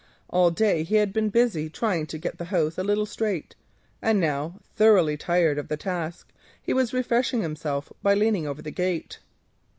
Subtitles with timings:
[0.31, 3.53] All day he had been busy trying to get the house a little straight,
[4.01, 5.59] and now, thoroughly tired,
[6.59, 9.19] he was refreshing himself by leaning over a gate.